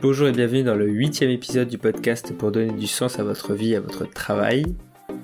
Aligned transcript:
Bonjour 0.00 0.28
et 0.28 0.32
bienvenue 0.32 0.62
dans 0.62 0.76
le 0.76 0.86
huitième 0.86 1.30
épisode 1.30 1.66
du 1.66 1.76
podcast 1.76 2.32
pour 2.38 2.52
donner 2.52 2.72
du 2.72 2.86
sens 2.86 3.18
à 3.18 3.24
votre 3.24 3.54
vie, 3.54 3.74
à 3.74 3.80
votre 3.80 4.08
travail. 4.08 4.64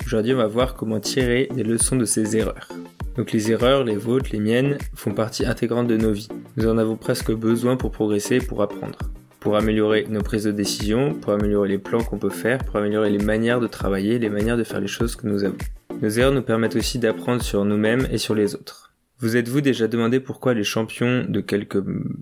Aujourd'hui, 0.04 0.34
on 0.34 0.38
va 0.38 0.48
voir 0.48 0.74
comment 0.74 0.98
tirer 0.98 1.48
des 1.54 1.62
leçons 1.62 1.94
de 1.94 2.04
ces 2.04 2.36
erreurs. 2.36 2.68
Donc 3.16 3.30
les 3.30 3.52
erreurs, 3.52 3.84
les 3.84 3.94
vôtres, 3.94 4.30
les 4.32 4.40
miennes, 4.40 4.78
font 4.92 5.12
partie 5.12 5.46
intégrante 5.46 5.86
de 5.86 5.96
nos 5.96 6.10
vies. 6.10 6.26
Nous 6.56 6.66
en 6.66 6.76
avons 6.76 6.96
presque 6.96 7.30
besoin 7.30 7.76
pour 7.76 7.92
progresser 7.92 8.36
et 8.36 8.40
pour 8.40 8.62
apprendre. 8.62 8.98
Pour 9.38 9.56
améliorer 9.56 10.06
nos 10.10 10.22
prises 10.22 10.42
de 10.42 10.50
décision, 10.50 11.14
pour 11.14 11.34
améliorer 11.34 11.68
les 11.68 11.78
plans 11.78 12.02
qu'on 12.02 12.18
peut 12.18 12.28
faire, 12.28 12.58
pour 12.58 12.74
améliorer 12.74 13.10
les 13.10 13.24
manières 13.24 13.60
de 13.60 13.68
travailler, 13.68 14.18
les 14.18 14.28
manières 14.28 14.56
de 14.56 14.64
faire 14.64 14.80
les 14.80 14.88
choses 14.88 15.14
que 15.14 15.28
nous 15.28 15.44
avons. 15.44 15.58
Nos 16.02 16.08
erreurs 16.08 16.32
nous 16.32 16.42
permettent 16.42 16.74
aussi 16.74 16.98
d'apprendre 16.98 17.42
sur 17.42 17.64
nous-mêmes 17.64 18.08
et 18.10 18.18
sur 18.18 18.34
les 18.34 18.56
autres. 18.56 18.92
Vous 19.20 19.36
êtes-vous 19.36 19.60
déjà 19.60 19.86
demandé 19.86 20.18
pourquoi 20.18 20.52
les 20.52 20.64
champions 20.64 21.24
de 21.28 21.40
quelque 21.40 21.78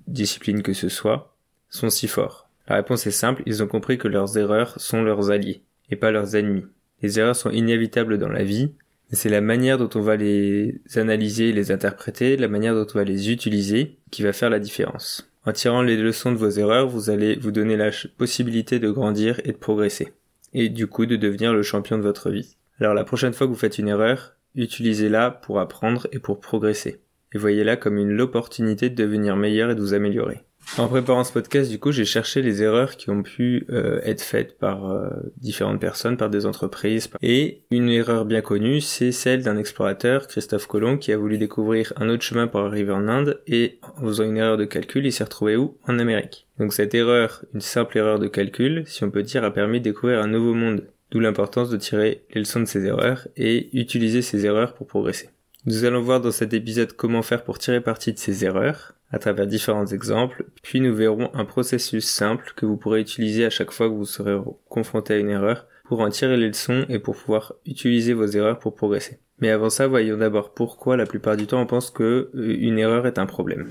discipline 0.07 0.61
que 0.61 0.75
ce 0.75 0.91
soit? 0.91 1.35
Sont 1.73 1.91
si 1.91 2.07
forts 2.07 2.49
La 2.69 2.77
réponse 2.77 3.07
est 3.07 3.11
simple, 3.11 3.43
ils 3.47 3.63
ont 3.63 3.67
compris 3.67 3.99
que 3.99 4.09
leurs 4.09 4.39
erreurs 4.39 4.79
sont 4.79 5.03
leurs 5.03 5.31
alliés 5.31 5.63
et 5.91 5.97
pas 5.97 6.11
leurs 6.11 6.37
ennemis. 6.37 6.67
Les 7.03 7.19
erreurs 7.19 7.35
sont 7.35 7.51
inévitables 7.51 8.19
dans 8.19 8.29
la 8.29 8.45
vie, 8.45 8.73
mais 9.11 9.17
c'est 9.17 9.29
la 9.29 9.41
manière 9.41 9.79
dont 9.79 9.91
on 9.95 10.01
va 10.01 10.17
les 10.17 10.81
analyser, 10.95 11.53
les 11.53 11.73
interpréter, 11.73 12.37
la 12.37 12.49
manière 12.49 12.75
dont 12.75 12.87
on 12.95 12.99
va 12.99 13.05
les 13.05 13.31
utiliser 13.31 13.99
qui 14.11 14.23
va 14.23 14.33
faire 14.33 14.51
la 14.51 14.61
différence. 14.61 15.29
En 15.45 15.53
tirant 15.53 15.83
les 15.83 15.97
leçons 15.97 16.31
de 16.31 16.37
vos 16.37 16.51
erreurs, 16.51 16.89
vous 16.89 17.11
allez 17.11 17.35
vous 17.37 17.51
donner 17.51 17.77
la 17.77 17.91
possibilité 18.17 18.79
de 18.79 18.91
grandir 18.91 19.41
et 19.45 19.53
de 19.53 19.57
progresser, 19.57 20.13
et 20.55 20.69
du 20.69 20.87
coup 20.87 21.07
de 21.07 21.17
devenir 21.17 21.53
le 21.53 21.63
champion 21.63 21.99
de 21.99 22.03
votre 22.03 22.31
vie. 22.31 22.57
Alors 22.81 22.95
la 22.95 23.05
prochaine 23.05 23.33
fois 23.33 23.47
que 23.47 23.53
vous 23.53 23.59
faites 23.59 23.79
une 23.79 23.89
erreur, 23.89 24.37
utilisez-la 24.55 25.31
pour 25.31 25.59
apprendre 25.59 26.07
et 26.13 26.19
pour 26.19 26.41
progresser. 26.41 27.01
Et 27.35 27.39
voyez-la 27.39 27.77
comme 27.77 27.99
une 27.99 28.21
opportunité 28.21 28.91
de 28.91 28.95
devenir 28.95 29.37
meilleur 29.37 29.71
et 29.71 29.75
de 29.75 29.81
vous 29.81 29.95
améliorer. 29.95 30.43
En 30.79 30.89
préparant 30.89 31.23
ce 31.23 31.33
podcast, 31.33 31.71
du 31.71 31.79
coup, 31.79 31.93
j'ai 31.93 32.07
cherché 32.07 32.41
les 32.41 32.63
erreurs 32.63 32.97
qui 32.97 33.11
ont 33.11 33.23
pu 33.23 33.67
euh, 33.71 34.01
être 34.05 34.23
faites 34.23 34.59
par 34.59 34.91
euh, 34.91 35.11
différentes 35.37 35.81
personnes, 35.81 36.17
par 36.17 36.31
des 36.31 36.47
entreprises. 36.47 37.11
Et 37.21 37.63
une 37.71 37.91
erreur 37.91 38.25
bien 38.25 38.41
connue, 38.41 38.81
c'est 38.81 39.13
celle 39.13 39.43
d'un 39.43 39.59
explorateur, 39.59 40.27
Christophe 40.29 40.67
Colomb, 40.67 40.97
qui 40.97 41.13
a 41.13 41.19
voulu 41.19 41.37
découvrir 41.37 41.93
un 41.97 42.09
autre 42.09 42.23
chemin 42.23 42.47
pour 42.47 42.61
arriver 42.61 42.93
en 42.93 43.07
Inde 43.07 43.43
et 43.47 43.81
en 43.83 44.01
faisant 44.01 44.25
une 44.25 44.39
erreur 44.39 44.57
de 44.57 44.65
calcul, 44.65 45.05
il 45.05 45.13
s'est 45.13 45.25
retrouvé 45.25 45.57
où? 45.57 45.77
En 45.87 45.99
Amérique. 45.99 46.47
Donc 46.59 46.73
cette 46.73 46.95
erreur, 46.95 47.45
une 47.53 47.61
simple 47.61 47.99
erreur 47.99 48.19
de 48.19 48.29
calcul, 48.29 48.85
si 48.87 49.05
on 49.05 49.11
peut 49.11 49.23
dire, 49.23 49.45
a 49.45 49.51
permis 49.51 49.81
de 49.81 49.85
découvrir 49.85 50.21
un 50.21 50.29
nouveau 50.29 50.55
monde. 50.55 50.87
D'où 51.11 51.21
l'importance 51.21 51.69
de 51.69 51.77
tirer 51.77 52.25
les 52.33 52.41
leçons 52.41 52.61
de 52.61 52.65
ces 52.65 52.87
erreurs 52.87 53.29
et 53.37 53.69
utiliser 53.79 54.23
ces 54.23 54.47
erreurs 54.47 54.73
pour 54.73 54.87
progresser. 54.87 55.29
Nous 55.67 55.85
allons 55.85 56.01
voir 56.01 56.23
dans 56.23 56.33
cet 56.33 56.55
épisode 56.55 56.95
comment 56.95 57.21
faire 57.21 57.45
pour 57.45 57.59
tirer 57.59 57.83
parti 57.83 58.15
de 58.15 58.19
ces 58.19 58.47
erreurs 58.47 58.92
à 59.13 59.19
travers 59.19 59.47
différents 59.47 59.87
exemples, 59.87 60.47
puis 60.63 60.81
nous 60.81 60.95
verrons 60.95 61.31
un 61.35 61.45
processus 61.45 62.07
simple 62.07 62.53
que 62.57 62.67
vous 62.67 62.77
pourrez 62.77 63.01
utiliser 63.01 63.45
à 63.45 63.51
chaque 63.51 63.71
fois 63.71 63.89
que 63.89 63.95
vous 63.95 64.07
serez 64.07 64.37
confronté 64.69 65.15
à 65.15 65.19
une 65.19 65.31
erreur 65.31 65.67
pour 65.85 66.01
en 66.01 66.09
tirer 66.09 66.37
les 66.37 66.49
leçons 66.49 66.87
et 66.89 66.99
pour 66.99 67.15
pouvoir 67.17 67.55
utiliser 67.67 68.15
vos 68.15 68.27
erreurs 68.27 68.59
pour 68.59 68.75
progresser. 68.75 69.21
Mais 69.39 69.51
avant 69.51 69.71
ça, 69.71 69.87
voyons 69.87 70.17
d'abord 70.17 70.55
pourquoi 70.55 70.97
la 70.97 71.07
plupart 71.07 71.37
du 71.37 71.47
temps 71.47 71.61
on 71.61 71.67
pense 71.67 71.91
que 71.91 72.31
euh, 72.35 72.57
une 72.59 72.79
erreur 72.79 73.07
est 73.07 73.19
un 73.19 73.27
problème. 73.27 73.69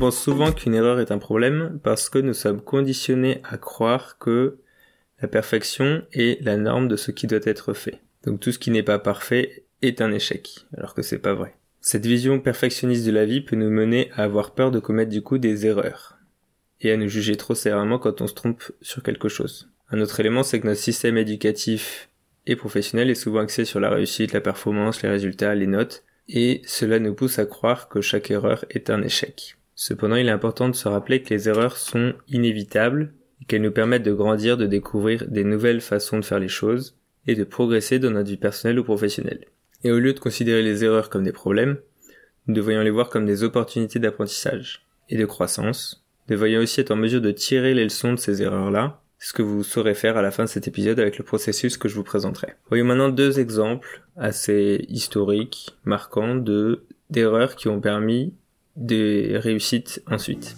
pense 0.00 0.18
souvent 0.18 0.50
qu'une 0.50 0.74
erreur 0.74 0.98
est 0.98 1.12
un 1.12 1.18
problème 1.18 1.78
parce 1.82 2.08
que 2.08 2.18
nous 2.18 2.32
sommes 2.32 2.62
conditionnés 2.62 3.42
à 3.44 3.58
croire 3.58 4.16
que 4.18 4.56
la 5.20 5.28
perfection 5.28 6.02
est 6.14 6.42
la 6.42 6.56
norme 6.56 6.88
de 6.88 6.96
ce 6.96 7.10
qui 7.10 7.26
doit 7.26 7.40
être 7.44 7.74
fait. 7.74 8.00
Donc 8.24 8.40
tout 8.40 8.50
ce 8.50 8.58
qui 8.58 8.70
n'est 8.70 8.82
pas 8.82 8.98
parfait 8.98 9.66
est 9.82 10.00
un 10.00 10.12
échec, 10.12 10.66
alors 10.76 10.94
que 10.94 11.02
c'est 11.02 11.18
pas 11.18 11.34
vrai. 11.34 11.54
Cette 11.80 12.04
vision 12.06 12.40
perfectionniste 12.40 13.06
de 13.06 13.12
la 13.12 13.24
vie 13.24 13.40
peut 13.40 13.56
nous 13.56 13.70
mener 13.70 14.10
à 14.14 14.24
avoir 14.24 14.52
peur 14.52 14.70
de 14.70 14.80
commettre 14.80 15.10
du 15.10 15.22
coup 15.22 15.38
des 15.38 15.66
erreurs 15.66 16.18
et 16.80 16.92
à 16.92 16.96
nous 16.96 17.08
juger 17.08 17.36
trop 17.36 17.54
sévèrement 17.54 17.98
quand 17.98 18.20
on 18.20 18.26
se 18.26 18.34
trompe 18.34 18.62
sur 18.80 19.02
quelque 19.02 19.28
chose. 19.28 19.70
Un 19.90 20.00
autre 20.00 20.20
élément, 20.20 20.42
c'est 20.42 20.60
que 20.60 20.66
notre 20.66 20.80
système 20.80 21.16
éducatif 21.16 22.10
et 22.46 22.56
professionnel 22.56 23.10
est 23.10 23.14
souvent 23.14 23.40
axé 23.40 23.64
sur 23.64 23.80
la 23.80 23.90
réussite, 23.90 24.32
la 24.32 24.40
performance, 24.40 25.02
les 25.02 25.08
résultats, 25.08 25.54
les 25.54 25.66
notes, 25.66 26.04
et 26.28 26.62
cela 26.64 26.98
nous 26.98 27.14
pousse 27.14 27.38
à 27.38 27.46
croire 27.46 27.88
que 27.88 28.00
chaque 28.00 28.30
erreur 28.30 28.64
est 28.70 28.90
un 28.90 29.02
échec. 29.02 29.56
Cependant, 29.74 30.16
il 30.16 30.28
est 30.28 30.32
important 30.32 30.68
de 30.68 30.76
se 30.76 30.88
rappeler 30.88 31.22
que 31.22 31.32
les 31.34 31.48
erreurs 31.48 31.76
sont 31.76 32.14
inévitables 32.28 33.14
et 33.40 33.46
qu'elles 33.46 33.62
nous 33.62 33.72
permettent 33.72 34.02
de 34.02 34.12
grandir, 34.12 34.56
de 34.56 34.66
découvrir 34.66 35.26
des 35.26 35.44
nouvelles 35.44 35.80
façons 35.80 36.18
de 36.18 36.24
faire 36.24 36.38
les 36.38 36.48
choses 36.48 36.96
et 37.26 37.34
de 37.34 37.44
progresser 37.44 37.98
dans 37.98 38.10
notre 38.10 38.28
vie 38.28 38.36
personnelle 38.36 38.78
ou 38.78 38.84
professionnelle. 38.84 39.46
Et 39.82 39.90
au 39.90 39.98
lieu 39.98 40.12
de 40.12 40.20
considérer 40.20 40.62
les 40.62 40.84
erreurs 40.84 41.08
comme 41.08 41.24
des 41.24 41.32
problèmes, 41.32 41.78
nous 42.46 42.54
devrions 42.54 42.82
les 42.82 42.90
voir 42.90 43.08
comme 43.08 43.26
des 43.26 43.42
opportunités 43.42 43.98
d'apprentissage 43.98 44.86
et 45.08 45.16
de 45.16 45.24
croissance. 45.24 46.04
Nous 46.28 46.36
devrions 46.36 46.60
aussi 46.60 46.80
être 46.80 46.90
en 46.90 46.96
mesure 46.96 47.20
de 47.20 47.30
tirer 47.30 47.74
les 47.74 47.84
leçons 47.84 48.12
de 48.12 48.18
ces 48.18 48.42
erreurs-là, 48.42 49.00
ce 49.18 49.32
que 49.32 49.42
vous 49.42 49.62
saurez 49.62 49.94
faire 49.94 50.16
à 50.16 50.22
la 50.22 50.30
fin 50.30 50.44
de 50.44 50.48
cet 50.48 50.68
épisode 50.68 51.00
avec 51.00 51.18
le 51.18 51.24
processus 51.24 51.76
que 51.76 51.88
je 51.88 51.94
vous 51.94 52.04
présenterai. 52.04 52.54
Voyons 52.68 52.84
maintenant 52.84 53.08
deux 53.08 53.38
exemples 53.38 54.02
assez 54.16 54.84
historiques, 54.88 55.76
marquants 55.84 56.36
de 56.36 56.84
d'erreurs 57.10 57.56
qui 57.56 57.68
ont 57.68 57.80
permis 57.80 58.34
des 58.76 59.36
réussites 59.36 60.00
ensuite. 60.08 60.56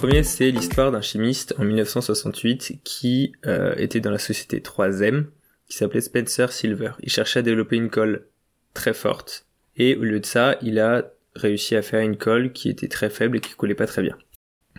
Premier, 0.00 0.22
c'est 0.22 0.50
l'histoire 0.50 0.90
d'un 0.90 1.02
chimiste 1.02 1.54
en 1.58 1.64
1968 1.64 2.80
qui 2.84 3.34
euh, 3.44 3.74
était 3.76 4.00
dans 4.00 4.10
la 4.10 4.18
société 4.18 4.60
3M, 4.60 5.26
qui 5.68 5.76
s'appelait 5.76 6.00
Spencer 6.00 6.50
Silver. 6.52 6.92
Il 7.02 7.10
cherchait 7.10 7.40
à 7.40 7.42
développer 7.42 7.76
une 7.76 7.90
colle 7.90 8.24
très 8.72 8.94
forte, 8.94 9.44
et 9.76 9.96
au 9.96 10.04
lieu 10.04 10.18
de 10.18 10.24
ça, 10.24 10.56
il 10.62 10.78
a 10.78 11.12
réussi 11.34 11.76
à 11.76 11.82
faire 11.82 12.00
une 12.00 12.16
colle 12.16 12.52
qui 12.52 12.70
était 12.70 12.88
très 12.88 13.10
faible 13.10 13.36
et 13.36 13.40
qui 13.40 13.52
coulait 13.52 13.74
pas 13.74 13.86
très 13.86 14.00
bien. 14.00 14.16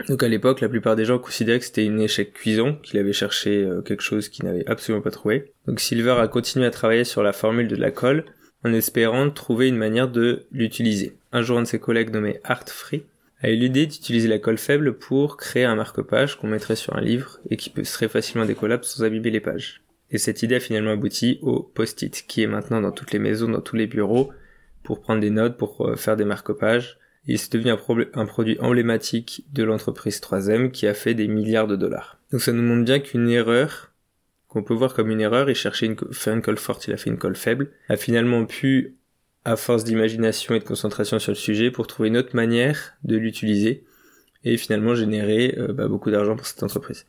Donc 0.08 0.24
à 0.24 0.28
l'époque, 0.28 0.60
la 0.60 0.70
plupart 0.70 0.96
des 0.96 1.06
gens 1.06 1.20
considéraient 1.20 1.60
que 1.60 1.66
c'était 1.66 1.86
une 1.86 2.02
échec 2.02 2.34
cuison, 2.34 2.74
qu'il 2.82 2.98
avait 2.98 3.14
cherché 3.14 3.64
euh, 3.64 3.84
quelque 3.84 4.02
chose 4.02 4.28
qu'il 4.28 4.46
n'avait 4.46 4.68
absolument 4.68 5.04
pas 5.04 5.12
trouvé. 5.12 5.54
Donc 5.68 5.82
Silver 5.82 6.16
a 6.20 6.28
continué 6.28 6.66
à 6.66 6.72
travailler 6.72 7.04
sur 7.04 7.22
la 7.22 7.32
formule 7.32 7.68
de 7.68 7.76
la 7.76 7.92
colle, 7.92 8.26
en 8.66 8.74
espérant 8.74 9.30
trouver 9.30 9.68
une 9.68 9.78
manière 9.78 10.08
de 10.08 10.48
l'utiliser. 10.52 11.16
Un 11.32 11.44
jour, 11.44 11.60
un 11.60 11.62
de 11.62 11.68
ses 11.68 11.80
collègues 11.80 12.10
nommé 12.10 12.40
Art 12.44 12.68
Free 12.70 13.04
a 13.42 13.50
eu 13.50 13.56
l'idée 13.56 13.88
d'utiliser 13.88 14.28
la 14.28 14.40
colle 14.40 14.58
faible 14.58 14.98
pour 14.98 15.38
créer 15.38 15.66
un 15.66 15.76
marque-page 15.76 16.38
qu'on 16.38 16.48
mettrait 16.48 16.76
sur 16.76 16.96
un 16.96 17.02
livre 17.02 17.40
et 17.50 17.58
qui 17.58 17.74
serait 17.84 18.08
facilement 18.08 18.46
décollable 18.46 18.84
sans 18.84 19.04
abîmer 19.04 19.32
les 19.32 19.40
pages. 19.40 19.84
Et 20.12 20.18
cette 20.18 20.44
idée 20.44 20.56
a 20.56 20.60
finalement 20.60 20.92
abouti 20.92 21.40
au 21.42 21.64
post-it, 21.64 22.26
qui 22.28 22.44
est 22.44 22.48
maintenant 22.48 22.82
dans 22.82 22.92
toutes 22.92 23.12
les 23.12 23.20
maisons, 23.20 23.48
dans 23.50 23.62
tous 23.62 23.78
les 23.78 23.88
bureaux, 23.88 24.32
pour 24.84 25.02
prendre 25.02 25.22
des 25.22 25.30
notes, 25.30 25.58
pour 25.58 25.88
euh, 25.88 25.96
faire 25.96 26.18
des 26.18 26.26
marque-pages. 26.26 27.00
Et 27.28 27.38
c'est 27.38 27.54
devenu 27.54 27.72
un, 27.72 28.26
produit 28.26 28.58
emblématique 28.60 29.46
de 29.54 29.64
l'entreprise 29.64 30.20
3M 30.20 30.72
qui 30.72 30.88
a 30.88 30.94
fait 30.94 31.14
des 31.14 31.28
milliards 31.28 31.68
de 31.68 31.76
dollars. 31.76 32.20
Donc 32.32 32.42
ça 32.42 32.52
nous 32.52 32.64
montre 32.64 32.84
bien 32.84 33.00
qu'une 33.00 33.30
erreur 33.30 33.92
qu'on 34.48 34.64
peut 34.64 34.74
voir 34.74 34.94
comme 34.94 35.12
une 35.12 35.22
erreur, 35.22 35.50
il 35.50 35.56
cherchait 35.56 35.86
une, 35.86 35.96
faire 36.12 36.34
une 36.34 36.42
colle 36.42 36.58
forte, 36.58 36.86
il 36.88 36.94
a 36.94 36.98
fait 36.98 37.10
une 37.10 37.18
colle 37.18 37.38
faible, 37.38 37.70
a 37.88 37.96
finalement 37.96 38.46
pu, 38.46 38.98
à 39.46 39.56
force 39.56 39.84
d'imagination 39.84 40.56
et 40.56 40.60
de 40.60 40.64
concentration 40.64 41.20
sur 41.20 41.32
le 41.32 41.36
sujet, 41.36 41.72
pour 41.72 41.88
trouver 41.88 42.10
une 42.10 42.18
autre 42.18 42.36
manière 42.36 42.94
de 43.04 43.18
l'utiliser, 43.18 43.84
et 44.44 44.58
finalement 44.58 44.96
générer 44.96 45.56
euh, 45.58 45.74
bah, 45.74 45.88
beaucoup 45.88 46.12
d'argent 46.12 46.36
pour 46.36 46.46
cette 46.46 46.64
entreprise. 46.64 47.06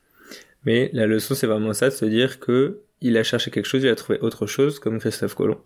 Mais 0.64 0.90
la 0.92 1.06
leçon, 1.06 1.34
c'est 1.34 1.46
vraiment 1.46 1.72
ça, 1.72 1.90
de 1.90 1.94
se 1.94 2.04
dire 2.04 2.40
que 2.40 2.80
il 3.00 3.16
a 3.16 3.24
cherché 3.24 3.50
quelque 3.50 3.66
chose, 3.66 3.82
il 3.82 3.88
a 3.88 3.96
trouvé 3.96 4.20
autre 4.20 4.46
chose, 4.46 4.78
comme 4.78 5.00
Christophe 5.00 5.34
Colomb. 5.34 5.60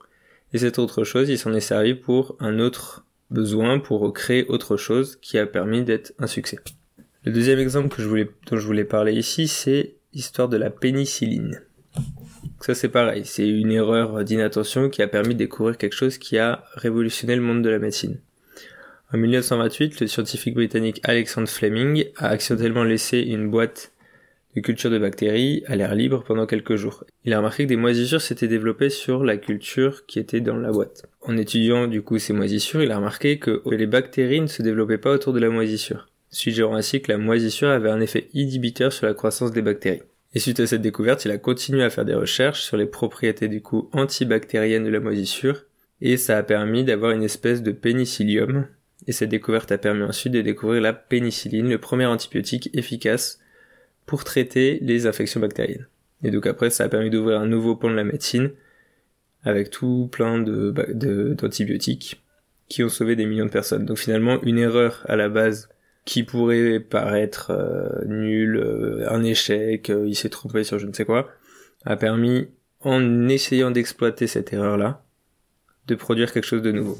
Et 0.53 0.59
cette 0.59 0.79
autre 0.79 1.05
chose, 1.05 1.29
il 1.29 1.39
s'en 1.39 1.53
est 1.53 1.61
servi 1.61 1.95
pour 1.95 2.37
un 2.41 2.59
autre 2.61 3.05
besoin, 3.31 3.79
pour 3.79 4.13
créer 4.13 4.47
autre 4.47 4.77
chose 4.77 5.19
qui 5.21 5.39
a 5.39 5.47
permis 5.47 5.83
d'être 5.83 6.15
un 6.19 6.27
succès. 6.27 6.59
Le 7.25 7.33
deuxième 7.33 7.59
exemple 7.59 7.95
que 7.95 8.01
je 8.01 8.09
voulais, 8.09 8.31
dont 8.49 8.57
je 8.57 8.67
voulais 8.67 8.85
parler 8.85 9.13
ici, 9.13 9.49
c'est 9.49 9.97
l'histoire 10.15 10.49
de 10.49 10.57
la 10.57 10.71
pénicilline. 10.71 11.61
Ça 12.61 12.75
c'est 12.75 12.89
pareil, 12.89 13.23
c'est 13.25 13.49
une 13.49 13.71
erreur 13.71 14.25
d'inattention 14.25 14.89
qui 14.89 15.03
a 15.03 15.09
permis 15.09 15.35
de 15.35 15.39
découvrir 15.41 15.77
quelque 15.77 15.95
chose 15.95 16.19
qui 16.19 16.39
a 16.39 16.65
révolutionné 16.75 17.37
le 17.37 17.43
monde 17.43 17.63
de 17.63 17.71
la 17.71 17.79
médecine. 17.79 18.19
En 19.13 19.19
1928, 19.19 20.01
le 20.01 20.07
scientifique 20.09 20.55
britannique 20.55 21.01
Alexander 21.05 21.47
Fleming 21.47 22.07
a 22.17 22.29
accidentellement 22.29 22.83
laissé 22.83 23.21
une 23.21 23.49
boîte 23.49 23.93
de 24.57 24.61
culture 24.61 24.91
de 24.91 24.99
bactéries 24.99 25.63
à 25.67 25.77
l'air 25.77 25.95
libre 25.95 26.25
pendant 26.27 26.47
quelques 26.47 26.77
jours. 26.77 27.05
Il 27.25 27.33
a 27.33 27.39
remarqué 27.39 27.65
que 27.65 27.69
des 27.69 27.77
moisissures 27.77 28.21
s'étaient 28.21 28.49
développées 28.49 28.91
sur 28.91 29.23
la 29.23 29.37
culture 29.37 30.07
qui 30.07 30.19
était 30.19 30.41
dans 30.41 30.57
la 30.57 30.73
boîte. 30.73 31.05
En 31.21 31.37
étudiant 31.37 31.87
du 31.87 32.03
coup 32.03 32.19
ces 32.19 32.33
moisissures, 32.33 32.83
il 32.83 32.91
a 32.91 32.97
remarqué 32.97 33.39
que 33.39 33.63
les 33.71 33.87
bactéries 33.87 34.41
ne 34.41 34.47
se 34.47 34.63
développaient 34.63 34.99
pas 34.99 35.13
autour 35.13 35.33
de 35.33 35.41
la 35.41 35.51
moisissure, 35.51 36.09
suggérant 36.31 36.75
ainsi 36.75 37.01
que 37.01 37.13
la 37.13 37.19
moisissure 37.19 37.69
avait 37.69 37.91
un 37.91 38.01
effet 38.01 38.29
inhibiteur 38.33 38.93
sur 38.93 39.07
la 39.07 39.15
croissance 39.15 39.53
des 39.53 39.63
bactéries. 39.63 40.03
Et 40.37 40.39
suite 40.39 40.61
à 40.61 40.67
cette 40.67 40.83
découverte, 40.83 41.25
il 41.25 41.31
a 41.31 41.39
continué 41.39 41.83
à 41.83 41.89
faire 41.89 42.05
des 42.05 42.15
recherches 42.15 42.61
sur 42.61 42.77
les 42.77 42.85
propriétés 42.85 43.49
du 43.49 43.63
coup 43.63 43.89
antibactériennes 43.95 44.85
de 44.85 44.91
la 44.91 45.01
moisissure, 45.01 45.65
et 46.03 46.19
ça 46.19 46.37
a 46.37 46.43
permis 46.43 46.85
d'avoir 46.85 47.13
une 47.13 47.23
espèce 47.23 47.63
de 47.63 47.73
pénicillium, 47.73 48.67
et 49.07 49.13
cette 49.13 49.31
découverte 49.31 49.73
a 49.73 49.79
permis 49.79 50.03
ensuite 50.03 50.35
de 50.35 50.43
découvrir 50.43 50.83
la 50.83 50.93
pénicilline, 50.93 51.71
le 51.71 51.79
premier 51.79 52.05
antibiotique 52.05 52.69
efficace 52.75 53.41
pour 54.05 54.25
traiter 54.25 54.79
les 54.83 55.07
infections 55.07 55.41
bactériennes. 55.41 55.87
Et 56.23 56.31
donc 56.31 56.47
après, 56.47 56.69
ça 56.69 56.85
a 56.85 56.91
permis 56.91 57.09
d'ouvrir 57.09 57.41
un 57.41 57.47
nouveau 57.47 57.75
pont 57.75 57.89
de 57.89 57.97
la 57.97 58.05
médecine 58.05 58.51
avec 59.43 59.71
tout 59.71 60.11
plein 60.13 60.39
d'antibiotiques 60.39 62.23
qui 62.69 62.85
ont 62.85 62.91
sauvé 62.91 63.17
des 63.17 63.25
millions 63.25 63.47
de 63.47 63.51
personnes. 63.51 63.87
Donc 63.87 63.97
finalement, 63.97 64.43
une 64.43 64.59
erreur 64.59 65.03
à 65.09 65.17
la 65.17 65.31
base 65.31 65.71
qui 66.07 66.23
pourrait 66.23 66.81
paraître 66.81 67.51
euh, 67.51 68.05
nulle, 68.07 68.57
euh, 68.57 69.11
un 69.11 69.23
échec, 69.25 69.91
euh, 69.91 70.07
il 70.07 70.15
s'est 70.15 70.31
trompé 70.31 70.65
sur 70.65 70.79
je 70.79 70.87
ne 70.87 70.93
sais 70.93 71.05
quoi, 71.05 71.29
a 71.85 71.97
permis, 71.97 72.49
en 72.81 73.29
essayant 73.29 73.73
d'exploiter 73.73 74.29
cette 74.29 74.53
erreur-là, 74.53 75.05
de 75.89 75.95
produire 75.97 76.33
quelque 76.33 76.47
chose 76.47 76.63
de 76.63 76.71
nouveau. 76.71 76.97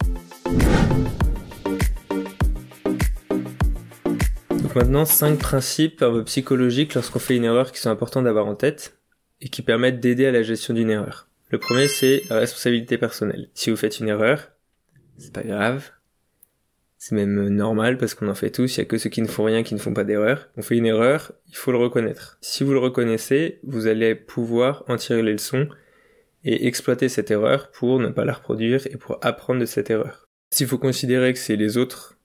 Donc 4.51 4.75
maintenant, 4.75 5.05
cinq 5.05 5.39
principes 5.39 6.03
un 6.03 6.25
psychologiques 6.25 6.95
lorsqu'on 6.95 7.21
fait 7.21 7.37
une 7.37 7.45
erreur 7.45 7.71
qui 7.71 7.79
sont 7.79 7.91
importants 7.91 8.23
d'avoir 8.23 8.47
en 8.47 8.57
tête 8.57 8.99
et 9.41 9.49
qui 9.49 9.63
permettent 9.63 10.01
d'aider 10.01 10.27
à 10.27 10.33
la 10.33 10.43
gestion 10.43 10.75
d'une 10.75 10.91
erreur. 10.91 11.29
Le 11.51 11.59
premier, 11.59 11.87
c'est 11.87 12.25
la 12.29 12.41
responsabilité 12.41 12.99
personnelle. 12.99 13.51
Si 13.55 13.71
vous 13.71 13.77
faites 13.77 14.01
une 14.01 14.09
erreur, 14.09 14.51
c'est 15.17 15.33
pas 15.33 15.45
grave. 15.45 15.93
C'est 16.99 17.15
même 17.15 17.49
normal 17.49 17.99
parce 17.99 18.15
qu'on 18.15 18.29
en 18.29 18.35
fait 18.35 18.51
tous. 18.51 18.77
Il 18.77 18.79
y 18.79 18.83
a 18.83 18.85
que 18.87 18.99
ceux 18.99 19.11
qui 19.11 19.23
ne 19.23 19.27
font 19.27 19.45
rien 19.45 19.63
qui 19.63 19.75
ne 19.75 19.79
font 19.79 19.95
pas 19.95 20.05
d'erreur. 20.05 20.49
On 20.57 20.63
fait 20.63 20.77
une 20.77 20.87
erreur, 20.87 21.33
il 21.49 21.57
faut 21.57 21.73
le 21.73 21.79
reconnaître. 21.79 22.39
Si 22.41 22.65
vous 22.65 22.73
le 22.73 22.79
reconnaissez, 22.79 23.61
vous 23.65 23.87
allez 23.87 24.15
pouvoir 24.15 24.85
en 24.89 24.97
tirer 24.97 25.23
les 25.23 25.33
leçons 25.33 25.69
et 26.45 26.67
exploiter 26.67 27.09
cette 27.09 27.31
erreur 27.31 27.71
pour 27.71 27.99
ne 27.99 28.09
pas 28.09 28.25
la 28.25 28.33
reproduire 28.33 28.87
et 28.87 28.97
pour 28.97 29.19
apprendre 29.23 29.61
de 29.61 29.67
cette 29.67 29.91
erreur. 29.91 30.27
S'il 30.51 30.67
faut 30.67 30.79
considérer 30.79 31.33
que 31.33 31.39
c'est 31.39 31.57
les 31.57 31.77
autres 31.77 32.17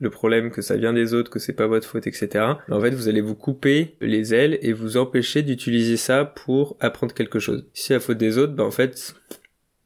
le 0.00 0.10
problème, 0.10 0.50
que 0.50 0.62
ça 0.62 0.76
vient 0.76 0.94
des 0.94 1.12
autres, 1.12 1.30
que 1.30 1.38
c'est 1.38 1.52
pas 1.52 1.66
votre 1.66 1.86
faute, 1.86 2.06
etc. 2.06 2.44
En 2.70 2.80
fait, 2.80 2.90
vous 2.90 3.08
allez 3.08 3.20
vous 3.20 3.34
couper 3.34 3.96
les 4.00 4.34
ailes 4.34 4.58
et 4.62 4.72
vous 4.72 4.96
empêcher 4.96 5.42
d'utiliser 5.42 5.98
ça 5.98 6.24
pour 6.24 6.76
apprendre 6.80 7.14
quelque 7.14 7.38
chose. 7.38 7.66
Si 7.74 7.88
c'est 7.88 7.94
la 7.94 8.00
faute 8.00 8.16
des 8.16 8.38
autres, 8.38 8.54
ben 8.54 8.64
en 8.64 8.70
fait, 8.70 9.14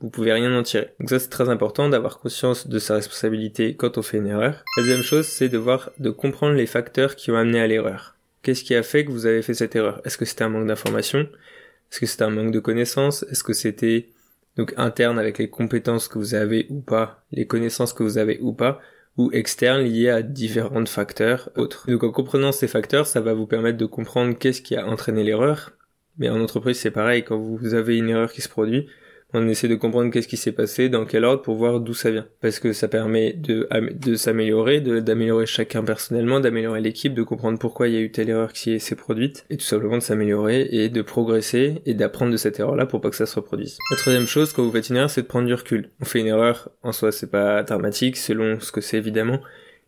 vous 0.01 0.11
pouvez 0.11 0.33
rien 0.33 0.57
en 0.57 0.63
tirer. 0.63 0.95
Donc 1.01 1.09
ça, 1.09 1.19
c'est 1.19 1.31
très 1.31 1.49
important 1.49 1.89
d'avoir 1.89 2.19
conscience 2.19 2.67
de 2.69 2.79
sa 2.79 2.95
responsabilité 2.97 3.77
quand 3.77 3.97
on 3.99 4.03
fait 4.03 4.19
une 4.19 4.27
erreur. 4.27 4.65
La 4.77 4.83
deuxième 4.83 5.03
chose, 5.03 5.27
c'est 5.27 5.49
de 5.49 5.59
voir, 5.59 5.91
de 5.99 6.11
comprendre 6.11 6.55
les 6.55 6.67
facteurs 6.67 7.17
qui 7.17 7.31
ont 7.31 7.37
amené 7.37 7.61
à 7.61 7.67
l'erreur. 7.67 8.17
Qu'est-ce 8.43 8.65
qui 8.65 8.75
a 8.75 8.83
fait 8.83 9.05
que 9.05 9.11
vous 9.11 9.27
avez 9.27 9.41
fait 9.41 9.55
cette 9.55 9.75
erreur? 9.75 10.03
Est-ce 10.05 10.19
que 10.19 10.27
c'était 10.27 10.45
un 10.45 10.51
manque 10.51 10.67
d'information? 10.67 11.21
Est-ce 11.21 12.01
que 12.01 12.07
c'était 12.07 12.25
un 12.25 12.31
manque 12.31 12.51
de 12.51 12.61
connaissances? 12.61 13.25
Est-ce 13.31 13.43
que 13.43 13.55
c'était 13.55 14.11
donc 14.57 14.75
interne 14.77 15.19
avec 15.19 15.39
les 15.39 15.49
compétences 15.49 16.09
que 16.09 16.19
vous 16.19 16.35
avez 16.35 16.67
ou 16.69 16.81
pas, 16.81 17.25
les 17.33 17.47
connaissances 17.47 17.93
que 17.93 18.03
vous 18.03 18.19
avez 18.19 18.39
ou 18.41 18.53
pas 18.53 18.81
ou 19.17 19.31
externes 19.33 19.83
liés 19.83 20.11
à 20.11 20.23
différents 20.23 20.85
facteurs 20.85 21.51
autres? 21.57 21.91
Donc 21.91 22.03
en 22.03 22.11
comprenant 22.11 22.53
ces 22.53 22.69
facteurs, 22.69 23.07
ça 23.07 23.21
va 23.21 23.33
vous 23.33 23.47
permettre 23.47 23.79
de 23.79 23.87
comprendre 23.87 24.37
qu'est-ce 24.37 24.61
qui 24.61 24.77
a 24.77 24.87
entraîné 24.87 25.25
l'erreur. 25.25 25.73
Mais 26.19 26.29
en 26.29 26.41
entreprise, 26.41 26.79
c'est 26.79 26.91
pareil, 26.91 27.25
quand 27.25 27.39
vous 27.39 27.75
avez 27.75 27.97
une 27.97 28.11
erreur 28.11 28.33
qui 28.33 28.43
se 28.43 28.49
produit, 28.49 28.89
on 29.35 29.49
essaie 29.49 29.69
de 29.69 29.75
comprendre 29.75 30.11
qu'est-ce 30.11 30.29
qui 30.29 30.37
s'est 30.37 30.53
passé, 30.53 30.89
dans 30.89 31.05
quel 31.05 31.25
ordre, 31.25 31.43
pour 31.43 31.57
voir 31.57 31.81
d'où 31.81 31.93
ça 31.93 32.11
vient. 32.11 32.27
Parce 32.41 32.61
que 32.61 32.73
ça 32.73 32.89
permet 32.89 33.33
de, 33.33 33.67
s'améliorer, 34.15 34.81
d'améliorer 34.81 35.47
chacun 35.47 35.83
personnellement, 35.83 36.41
d'améliorer 36.41 36.81
l'équipe, 36.81 37.15
de 37.15 37.23
comprendre 37.23 37.59
pourquoi 37.59 37.89
il 37.89 37.95
y 37.95 37.97
a 37.97 38.01
eu 38.01 38.11
telle 38.11 38.31
erreur 38.31 38.53
qui 38.53 38.79
s'est 38.79 38.95
produite, 38.95 39.45
et 39.51 39.57
tout 39.57 39.65
simplement 39.65 39.99
de 39.99 40.03
s'améliorer 40.03 40.69
et 40.71 40.89
de 40.89 41.03
progresser 41.03 41.83
et 41.85 41.95
d'apprendre 41.95 42.33
de 42.33 42.37
cette 42.37 42.61
erreur-là 42.61 42.87
pour 42.87 43.01
pas 43.01 43.11
que 43.11 43.17
ça 43.17 43.27
se 43.27 43.35
reproduise. 43.35 43.77
La 43.91 43.97
troisième 43.97 44.27
chose, 44.27 44.53
quand 44.53 44.63
vous 44.63 44.73
faites 44.73 44.89
une 44.89 44.97
erreur, 44.97 45.11
c'est 45.11 45.23
de 45.23 45.27
prendre 45.27 45.47
du 45.47 45.55
recul. 45.55 45.91
On 46.01 46.05
fait 46.05 46.21
une 46.21 46.29
erreur, 46.29 46.71
en 46.83 46.93
soi, 46.93 47.11
c'est 47.11 47.31
pas 47.31 47.63
dramatique, 47.65 48.17
selon 48.17 48.61
ce 48.61 48.71
que 48.71 48.81
c'est 48.81 48.99
évidemment, 48.99 49.41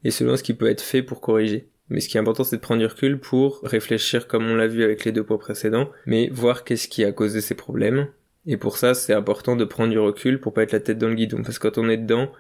et 0.03 0.11
selon 0.11 0.37
ce 0.37 0.43
qui 0.43 0.55
peut 0.55 0.69
être 0.69 0.83
fait 0.83 1.03
pour 1.03 1.21
corriger. 1.21 1.69
Mais 1.89 2.01
ce 2.01 2.09
qui 2.09 2.17
est 2.17 2.21
important, 2.21 2.43
c'est 2.43 2.57
de 2.57 2.61
prendre 2.61 2.81
du 2.81 2.87
recul 2.87 3.21
pour 3.21 3.61
réfléchir 3.63 4.27
comme 4.27 4.45
on 4.45 4.57
l'a 4.57 4.67
vu 4.67 4.83
avec 4.83 5.05
les 5.05 5.13
deux 5.13 5.23
points 5.23 5.39
précédents, 5.39 5.89
mais 6.05 6.29
voir 6.33 6.65
qu'est-ce 6.65 6.89
qui 6.89 7.05
a 7.05 7.13
causé 7.13 7.41
ces 7.41 7.55
problèmes, 7.55 8.09
et 8.47 8.57
pour 8.57 8.77
ça, 8.77 8.95
c'est 8.95 9.13
important 9.13 9.57
de 9.57 9.65
prendre 9.65 9.91
du 9.91 9.99
recul 9.99 10.41
pour 10.41 10.55
pas 10.55 10.63
être 10.63 10.73
la 10.73 10.81
tête 10.81 10.99
dans 10.99 11.09
le 11.09 11.15
guidon, 11.15 11.43
parce 11.43 11.59
que 11.59 11.69
quand 11.69 11.79
on 11.79 11.89
est 11.89 11.97
dedans, 11.97 12.31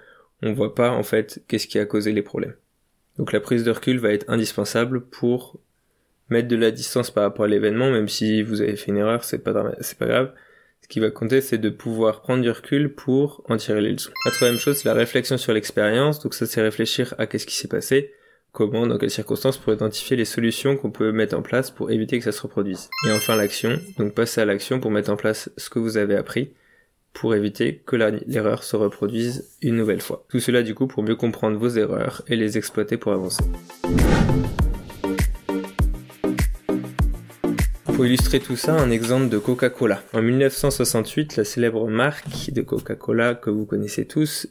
on 0.42 0.52
voit 0.52 0.74
pas 0.74 0.90
en 0.90 1.02
fait 1.02 1.42
qu'est-ce 1.48 1.66
qui 1.66 1.78
a 1.78 1.86
causé 1.86 2.12
les 2.12 2.22
problèmes. 2.22 2.54
Donc 3.18 3.32
la 3.32 3.40
prise 3.40 3.64
de 3.64 3.70
recul 3.70 3.98
va 3.98 4.12
être 4.12 4.28
indispensable 4.28 5.00
pour 5.00 5.58
mettre 6.28 6.48
de 6.48 6.56
la 6.56 6.70
distance 6.70 7.10
par 7.10 7.24
rapport 7.24 7.44
à 7.44 7.48
l'événement, 7.48 7.90
même 7.90 8.08
si 8.08 8.42
vous 8.42 8.60
avez 8.60 8.76
fait 8.76 8.90
une 8.90 8.98
erreur, 8.98 9.24
c'est 9.24 9.38
pas 9.38 9.52
pas 9.52 10.06
grave. 10.06 10.32
Ce 10.82 10.88
qui 10.88 11.00
va 11.00 11.10
compter, 11.10 11.40
c'est 11.40 11.58
de 11.58 11.70
pouvoir 11.70 12.22
prendre 12.22 12.42
du 12.42 12.50
recul 12.50 12.94
pour 12.94 13.42
en 13.48 13.56
tirer 13.56 13.80
les 13.80 13.92
leçons. 13.92 14.12
La 14.24 14.30
troisième 14.30 14.60
chose, 14.60 14.76
c'est 14.76 14.88
la 14.88 14.94
réflexion 14.94 15.36
sur 15.36 15.52
l'expérience. 15.52 16.20
Donc 16.20 16.34
ça, 16.34 16.46
c'est 16.46 16.60
réfléchir 16.60 17.14
à 17.18 17.26
qu'est-ce 17.26 17.46
qui 17.46 17.56
s'est 17.56 17.66
passé, 17.66 18.12
comment, 18.56 18.86
dans 18.86 18.96
quelles 18.96 19.10
circonstances, 19.10 19.58
pour 19.58 19.74
identifier 19.74 20.16
les 20.16 20.24
solutions 20.24 20.78
qu'on 20.78 20.90
peut 20.90 21.12
mettre 21.12 21.36
en 21.36 21.42
place 21.42 21.70
pour 21.70 21.90
éviter 21.90 22.16
que 22.18 22.24
ça 22.24 22.32
se 22.32 22.40
reproduise. 22.40 22.88
Et 23.06 23.12
enfin 23.12 23.36
l'action, 23.36 23.78
donc 23.98 24.14
passer 24.14 24.40
à 24.40 24.46
l'action 24.46 24.80
pour 24.80 24.90
mettre 24.90 25.10
en 25.10 25.16
place 25.16 25.50
ce 25.58 25.68
que 25.68 25.78
vous 25.78 25.98
avez 25.98 26.16
appris 26.16 26.54
pour 27.12 27.34
éviter 27.34 27.82
que 27.84 27.96
l'erreur 27.96 28.64
se 28.64 28.76
reproduise 28.76 29.46
une 29.60 29.76
nouvelle 29.76 30.00
fois. 30.00 30.24
Tout 30.30 30.40
cela 30.40 30.62
du 30.62 30.74
coup 30.74 30.86
pour 30.86 31.02
mieux 31.02 31.16
comprendre 31.16 31.58
vos 31.58 31.68
erreurs 31.68 32.22
et 32.28 32.36
les 32.36 32.56
exploiter 32.56 32.96
pour 32.96 33.12
avancer. 33.12 33.44
Pour 37.84 38.06
illustrer 38.06 38.40
tout 38.40 38.56
ça, 38.56 38.74
un 38.74 38.90
exemple 38.90 39.28
de 39.28 39.36
Coca-Cola. 39.36 40.02
En 40.14 40.22
1968, 40.22 41.36
la 41.36 41.44
célèbre 41.44 41.86
marque 41.88 42.52
de 42.52 42.62
Coca-Cola 42.62 43.34
que 43.34 43.50
vous 43.50 43.66
connaissez 43.66 44.06
tous 44.06 44.48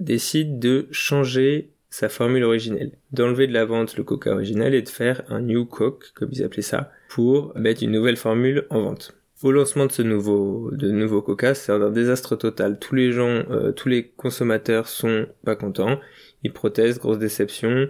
décide 0.00 0.58
de 0.58 0.88
changer 0.90 1.70
sa 1.90 2.08
formule 2.08 2.44
originelle, 2.44 2.92
d'enlever 3.12 3.46
de 3.46 3.52
la 3.52 3.64
vente 3.64 3.96
le 3.96 4.04
coca 4.04 4.32
original 4.32 4.74
et 4.74 4.82
de 4.82 4.88
faire 4.88 5.22
un 5.28 5.40
new 5.40 5.64
coke, 5.64 6.12
comme 6.14 6.30
ils 6.32 6.42
appelaient 6.42 6.62
ça, 6.62 6.92
pour 7.08 7.56
mettre 7.56 7.82
une 7.82 7.92
nouvelle 7.92 8.16
formule 8.16 8.66
en 8.70 8.82
vente. 8.82 9.14
Au 9.42 9.52
lancement 9.52 9.86
de 9.86 9.92
ce 9.92 10.02
nouveau, 10.02 10.70
de 10.72 10.90
nouveau 10.90 11.22
coca, 11.22 11.54
c'est 11.54 11.72
un 11.72 11.90
désastre 11.90 12.34
total. 12.34 12.78
Tous 12.78 12.94
les 12.94 13.12
gens, 13.12 13.44
euh, 13.50 13.72
tous 13.72 13.88
les 13.88 14.08
consommateurs 14.08 14.88
sont 14.88 15.26
pas 15.44 15.54
contents, 15.54 16.00
ils 16.42 16.52
protestent, 16.52 16.98
grosse 16.98 17.18
déception, 17.18 17.88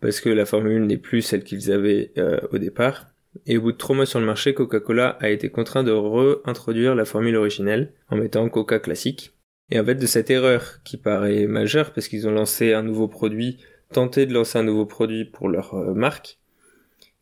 parce 0.00 0.20
que 0.20 0.28
la 0.28 0.44
formule 0.44 0.86
n'est 0.86 0.98
plus 0.98 1.22
celle 1.22 1.44
qu'ils 1.44 1.72
avaient 1.72 2.12
euh, 2.18 2.38
au 2.52 2.58
départ. 2.58 3.06
Et 3.46 3.58
au 3.58 3.62
bout 3.62 3.72
de 3.72 3.76
trois 3.76 3.96
mois 3.96 4.06
sur 4.06 4.20
le 4.20 4.26
marché, 4.26 4.54
Coca-Cola 4.54 5.16
a 5.20 5.30
été 5.30 5.48
contraint 5.50 5.82
de 5.82 5.92
réintroduire 5.92 6.94
la 6.94 7.04
formule 7.04 7.36
originelle 7.36 7.92
en 8.08 8.16
mettant 8.16 8.48
Coca 8.48 8.78
classique. 8.78 9.35
Et 9.70 9.80
en 9.80 9.84
fait, 9.84 9.96
de 9.96 10.06
cette 10.06 10.30
erreur 10.30 10.82
qui 10.84 10.96
paraît 10.96 11.46
majeure, 11.46 11.92
parce 11.92 12.08
qu'ils 12.08 12.28
ont 12.28 12.32
lancé 12.32 12.72
un 12.72 12.82
nouveau 12.82 13.08
produit, 13.08 13.58
tenté 13.92 14.26
de 14.26 14.32
lancer 14.32 14.58
un 14.58 14.62
nouveau 14.62 14.86
produit 14.86 15.24
pour 15.24 15.48
leur 15.48 15.74
euh, 15.74 15.94
marque, 15.94 16.38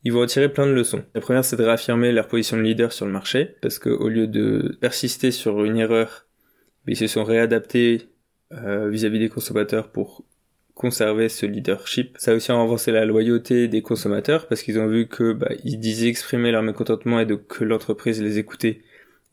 ils 0.04 0.12
vont 0.12 0.20
retirer 0.20 0.50
plein 0.50 0.66
de 0.66 0.72
leçons. 0.72 1.02
La 1.14 1.22
première, 1.22 1.44
c'est 1.44 1.56
de 1.56 1.64
réaffirmer 1.64 2.12
leur 2.12 2.28
position 2.28 2.58
de 2.58 2.62
leader 2.62 2.92
sur 2.92 3.06
le 3.06 3.12
marché, 3.12 3.56
parce 3.62 3.78
qu'au 3.78 4.08
lieu 4.08 4.26
de 4.26 4.76
persister 4.80 5.30
sur 5.30 5.64
une 5.64 5.78
erreur, 5.78 6.26
ils 6.86 6.96
se 6.96 7.06
sont 7.06 7.24
réadaptés 7.24 8.10
euh, 8.52 8.90
vis-à-vis 8.90 9.18
des 9.18 9.30
consommateurs 9.30 9.90
pour 9.90 10.24
conserver 10.74 11.30
ce 11.30 11.46
leadership. 11.46 12.16
Ça 12.18 12.32
a 12.32 12.34
aussi 12.34 12.52
renforcé 12.52 12.92
la 12.92 13.06
loyauté 13.06 13.68
des 13.68 13.80
consommateurs, 13.80 14.46
parce 14.46 14.62
qu'ils 14.62 14.78
ont 14.78 14.86
vu 14.86 15.06
que 15.06 15.32
bah, 15.32 15.52
ils 15.64 15.78
disaient 15.78 16.08
exprimer 16.08 16.52
leur 16.52 16.62
mécontentement 16.62 17.20
et 17.20 17.26
que 17.26 17.64
l'entreprise 17.64 18.20
les 18.22 18.38
écoutait 18.38 18.82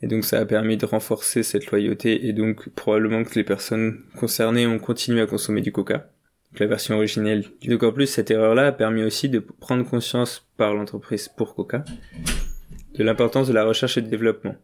et 0.02 0.08
donc 0.08 0.26
ça 0.26 0.40
a 0.40 0.46
permis 0.46 0.78
de 0.78 0.86
renforcer 0.86 1.44
cette 1.44 1.70
loyauté 1.72 2.28
et 2.28 2.34
donc 2.34 2.70
probablement 2.70 3.24
que 3.24 3.36
les 3.36 3.44
personnes 3.44 4.00
concernées 4.18 4.68
ont 4.68 4.80
continué 4.80 5.22
à 5.22 5.28
consommer 5.28 5.62
du 5.62 5.72
coca. 5.72 6.10
La 6.60 6.68
version 6.68 6.96
originelle. 6.96 7.46
Donc 7.66 7.84
en 7.84 7.94
plus 7.94 8.08
cette 8.08 8.30
erreur-là 8.30 8.68
a 8.68 8.72
permis 8.72 9.04
aussi 9.04 9.30
de 9.30 9.40
prendre 9.40 9.86
conscience 9.86 10.48
par 10.58 10.74
l'entreprise 10.74 11.30
pour 11.30 11.56
coca 11.56 11.86
de 12.94 13.04
l'importance 13.04 13.48
de 13.48 13.54
la 13.54 13.64
recherche 13.64 13.98
et 13.98 14.02
du 14.02 14.10
développement 14.10 14.56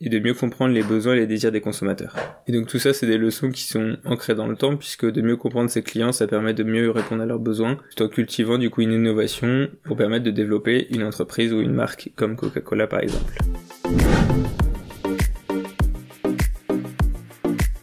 et 0.00 0.08
de 0.08 0.18
mieux 0.18 0.34
comprendre 0.34 0.72
les 0.72 0.82
besoins 0.82 1.14
et 1.14 1.20
les 1.20 1.26
désirs 1.26 1.52
des 1.52 1.60
consommateurs. 1.60 2.16
Et 2.46 2.52
donc 2.52 2.68
tout 2.68 2.78
ça, 2.78 2.94
c'est 2.94 3.06
des 3.06 3.18
leçons 3.18 3.50
qui 3.50 3.64
sont 3.64 3.98
ancrées 4.04 4.34
dans 4.34 4.46
le 4.46 4.56
temps, 4.56 4.76
puisque 4.76 5.04
de 5.04 5.20
mieux 5.20 5.36
comprendre 5.36 5.68
ses 5.68 5.82
clients, 5.82 6.12
ça 6.12 6.26
permet 6.26 6.54
de 6.54 6.64
mieux 6.64 6.90
répondre 6.90 7.22
à 7.22 7.26
leurs 7.26 7.38
besoins, 7.38 7.76
tout 7.94 8.04
en 8.04 8.08
cultivant 8.08 8.56
du 8.56 8.70
coup 8.70 8.80
une 8.80 8.92
innovation 8.92 9.68
pour 9.84 9.96
permettre 9.96 10.24
de 10.24 10.30
développer 10.30 10.86
une 10.94 11.02
entreprise 11.02 11.52
ou 11.52 11.60
une 11.60 11.74
marque 11.74 12.10
comme 12.16 12.36
Coca-Cola 12.36 12.86
par 12.86 13.00
exemple. 13.00 13.34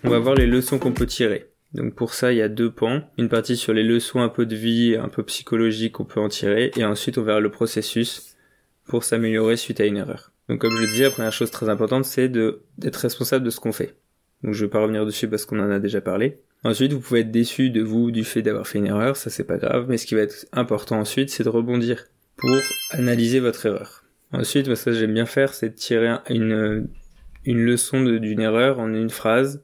On 0.07 0.11
va 0.11 0.19
voir 0.19 0.35
les 0.35 0.47
leçons 0.47 0.79
qu'on 0.79 0.93
peut 0.93 1.05
tirer. 1.05 1.47
Donc 1.73 1.93
pour 1.93 2.13
ça, 2.13 2.31
il 2.31 2.37
y 2.37 2.41
a 2.41 2.47
deux 2.47 2.71
pans. 2.71 3.01
Une 3.17 3.27
partie 3.27 3.57
sur 3.57 3.73
les 3.73 3.83
leçons 3.83 4.21
un 4.21 4.29
peu 4.29 4.45
de 4.45 4.55
vie, 4.55 4.95
un 4.95 5.09
peu 5.09 5.21
psychologique 5.23 5.91
qu'on 5.91 6.05
peut 6.05 6.21
en 6.21 6.29
tirer, 6.29 6.71
et 6.77 6.85
ensuite 6.85 7.17
on 7.17 7.23
verra 7.23 7.41
le 7.41 7.51
processus 7.51 8.37
pour 8.85 9.03
s'améliorer 9.03 9.57
suite 9.57 9.81
à 9.81 9.85
une 9.85 9.97
erreur. 9.97 10.31
Donc 10.47 10.61
comme 10.61 10.73
je 10.77 10.81
le 10.81 10.87
disais, 10.87 11.03
la 11.03 11.09
première 11.09 11.33
chose 11.33 11.51
très 11.51 11.67
importante, 11.67 12.05
c'est 12.05 12.29
d'être 12.29 12.95
responsable 12.95 13.43
de 13.43 13.49
ce 13.49 13.59
qu'on 13.59 13.73
fait. 13.73 13.97
Donc 14.43 14.53
je 14.53 14.63
vais 14.63 14.71
pas 14.71 14.79
revenir 14.79 15.05
dessus 15.05 15.27
parce 15.27 15.45
qu'on 15.45 15.59
en 15.59 15.69
a 15.69 15.79
déjà 15.79 15.99
parlé. 15.99 16.39
Ensuite, 16.63 16.93
vous 16.93 17.01
pouvez 17.01 17.19
être 17.19 17.31
déçu 17.31 17.69
de 17.69 17.81
vous 17.81 18.09
du 18.09 18.23
fait 18.23 18.41
d'avoir 18.41 18.65
fait 18.65 18.79
une 18.79 18.87
erreur, 18.87 19.17
ça 19.17 19.29
c'est 19.29 19.43
pas 19.43 19.57
grave, 19.57 19.87
mais 19.89 19.97
ce 19.97 20.05
qui 20.05 20.15
va 20.15 20.21
être 20.21 20.45
important 20.53 21.01
ensuite, 21.01 21.31
c'est 21.31 21.43
de 21.43 21.49
rebondir 21.49 22.05
pour 22.37 22.55
analyser 22.91 23.41
votre 23.41 23.65
erreur. 23.65 24.05
Ensuite, 24.31 24.67
moi, 24.67 24.77
ça 24.77 24.93
j'aime 24.93 25.13
bien 25.13 25.25
faire, 25.25 25.53
c'est 25.53 25.71
de 25.71 25.75
tirer 25.75 26.15
une, 26.29 26.87
une 27.43 27.59
leçon 27.65 28.01
d'une 28.01 28.39
erreur 28.39 28.79
en 28.79 28.93
une 28.93 29.09
phrase 29.09 29.61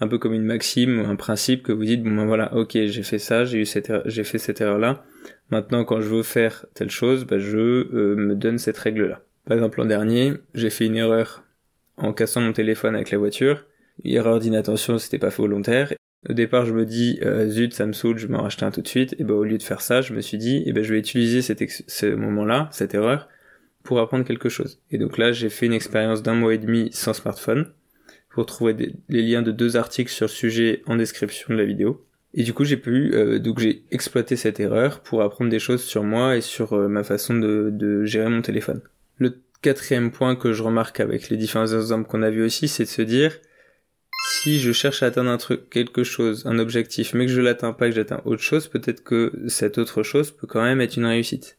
un 0.00 0.08
peu 0.08 0.18
comme 0.18 0.32
une 0.32 0.44
maxime, 0.44 0.98
un 0.98 1.16
principe 1.16 1.62
que 1.62 1.72
vous 1.72 1.84
dites 1.84 2.02
bon 2.02 2.14
ben 2.16 2.26
voilà, 2.26 2.54
ok, 2.54 2.72
j'ai 2.72 3.02
fait 3.02 3.18
ça, 3.18 3.44
j'ai 3.44 3.58
eu 3.58 3.66
cette, 3.66 3.92
j'ai 4.06 4.24
fait 4.24 4.38
cette 4.38 4.60
erreur 4.60 4.78
là. 4.78 5.04
Maintenant, 5.50 5.84
quand 5.84 6.00
je 6.00 6.08
veux 6.08 6.22
faire 6.22 6.64
telle 6.74 6.90
chose, 6.90 7.26
ben, 7.26 7.38
je 7.38 7.58
euh, 7.58 8.16
me 8.16 8.34
donne 8.34 8.58
cette 8.58 8.78
règle 8.78 9.06
là. 9.06 9.22
Par 9.44 9.56
exemple, 9.56 9.80
l'an 9.80 9.86
dernier, 9.86 10.34
j'ai 10.54 10.70
fait 10.70 10.86
une 10.86 10.96
erreur 10.96 11.44
en 11.96 12.12
cassant 12.12 12.40
mon 12.40 12.52
téléphone 12.52 12.94
avec 12.94 13.10
la 13.10 13.18
voiture. 13.18 13.66
Erreur 14.04 14.38
d'inattention, 14.38 14.98
c'était 14.98 15.18
pas 15.18 15.28
volontaire. 15.28 15.92
Au 16.28 16.34
départ, 16.34 16.66
je 16.66 16.72
me 16.72 16.84
dis, 16.84 17.18
euh, 17.22 17.48
zut, 17.48 17.74
ça 17.74 17.86
me 17.86 17.92
saoule, 17.92 18.18
je 18.18 18.26
m'en 18.26 18.42
racheter 18.42 18.64
un 18.64 18.70
tout 18.70 18.82
de 18.82 18.88
suite. 18.88 19.16
Et 19.18 19.24
ben, 19.24 19.34
au 19.34 19.44
lieu 19.44 19.58
de 19.58 19.62
faire 19.62 19.80
ça, 19.80 20.02
je 20.02 20.12
me 20.12 20.20
suis 20.20 20.38
dit, 20.38 20.62
eh 20.66 20.72
ben, 20.72 20.84
je 20.84 20.92
vais 20.92 20.98
utiliser 20.98 21.42
ce 21.42 22.06
moment-là, 22.14 22.68
cette 22.72 22.94
erreur, 22.94 23.28
pour 23.82 23.98
apprendre 23.98 24.24
quelque 24.24 24.48
chose. 24.48 24.80
Et 24.90 24.98
donc 24.98 25.18
là, 25.18 25.32
j'ai 25.32 25.48
fait 25.48 25.66
une 25.66 25.72
expérience 25.72 26.22
d'un 26.22 26.34
mois 26.34 26.54
et 26.54 26.58
demi 26.58 26.90
sans 26.92 27.14
smartphone, 27.14 27.72
pour 28.30 28.46
trouver 28.46 28.94
les 29.08 29.22
liens 29.22 29.42
de 29.42 29.52
deux 29.52 29.76
articles 29.76 30.10
sur 30.10 30.26
le 30.26 30.30
sujet 30.30 30.82
en 30.86 30.96
description 30.96 31.52
de 31.52 31.58
la 31.58 31.64
vidéo. 31.64 32.06
Et 32.32 32.44
du 32.44 32.54
coup, 32.54 32.64
j'ai 32.64 32.76
pu, 32.76 33.12
euh, 33.12 33.40
donc 33.40 33.58
j'ai 33.58 33.82
exploité 33.90 34.36
cette 34.36 34.60
erreur 34.60 35.00
pour 35.00 35.22
apprendre 35.22 35.50
des 35.50 35.58
choses 35.58 35.82
sur 35.82 36.04
moi 36.04 36.36
et 36.36 36.40
sur 36.40 36.74
euh, 36.74 36.86
ma 36.86 37.02
façon 37.02 37.34
de, 37.34 38.04
gérer 38.04 38.30
mon 38.30 38.40
téléphone. 38.40 38.82
Le 39.18 39.40
quatrième 39.62 40.12
point 40.12 40.36
que 40.36 40.52
je 40.52 40.62
remarque 40.62 41.00
avec 41.00 41.28
les 41.28 41.36
différents 41.36 41.66
exemples 41.66 42.08
qu'on 42.08 42.22
a 42.22 42.30
vus 42.30 42.44
aussi, 42.44 42.68
c'est 42.68 42.84
de 42.84 42.88
se 42.88 43.02
dire, 43.02 43.36
si 44.28 44.60
je 44.60 44.70
cherche 44.70 45.02
à 45.02 45.06
atteindre 45.06 45.30
un 45.30 45.38
truc, 45.38 45.68
quelque 45.70 46.04
chose, 46.04 46.46
un 46.46 46.60
objectif, 46.60 47.14
mais 47.14 47.26
que 47.26 47.32
je 47.32 47.40
l'atteins 47.40 47.72
pas, 47.72 47.88
que 47.88 47.96
j'atteins 47.96 48.22
autre 48.24 48.42
chose, 48.42 48.68
peut-être 48.68 49.02
que 49.02 49.32
cette 49.48 49.78
autre 49.78 50.04
chose 50.04 50.30
peut 50.30 50.46
quand 50.46 50.62
même 50.62 50.80
être 50.80 50.96
une 50.96 51.06
réussite. 51.06 51.58